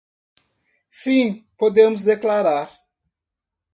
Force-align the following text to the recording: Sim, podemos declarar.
Sim, 0.89 1.45
podemos 1.55 2.03
declarar. 2.03 2.71